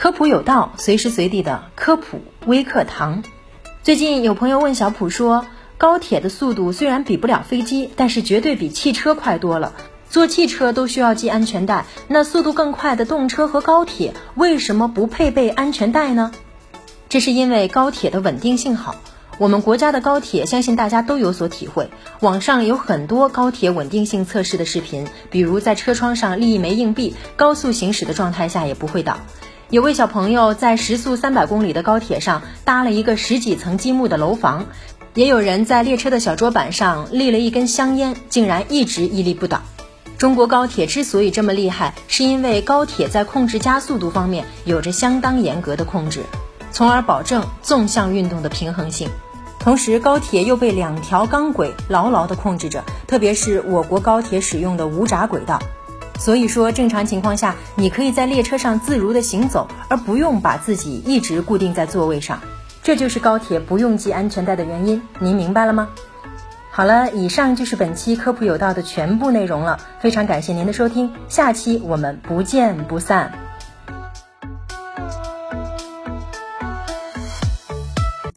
[0.00, 3.22] 科普有道，随时随地的科普微课堂。
[3.82, 5.44] 最近有朋友问小普说，
[5.76, 9.74] 高铁的速度虽然比不了飞机，但是绝对比汽车快多了。
[10.08, 16.32] 坐汽车都需要系安全带，那速度更快的动车和高铁为什么不配备安全带呢？
[17.10, 18.96] 这是因为高铁的稳定性好。
[19.36, 21.90] 我们国家的高铁，相信大家都有所体会。
[22.20, 29.18] 网上有很多高铁稳定性测试的视频，比如在车窗上立一枚硬币，高速行驶的状态下也不会倒。
[29.70, 34.66] 有位小朋友在时速三百公里的高铁上搭了一个十几层积木的楼房，
[35.14, 39.62] 也有人在列车的小桌板上立了一根香烟，竟然一直屹立不倒。
[40.18, 46.24] 中国高铁之所以这么厉害，是因为高铁在控制加速度方面有着相当严格的控制，
[46.72, 49.08] 从而保证纵向运动的平衡性。
[49.60, 55.60] 同时，高铁又被两条钢轨牢牢地控制着，特别是我国高铁使用的无闸轨道。
[56.20, 62.38] 所以说，正常情况下，你可以在列车上自如地行走，而不用把自己一直固定在座位上。
[62.82, 65.02] 这就是高铁不用系安全带的原因。
[65.18, 65.88] 您明白了吗？
[66.70, 69.80] 好了，以上就是本期科普有道的全部内容了。
[69.98, 73.49] 非常感谢您的收听，下期我们不见不散。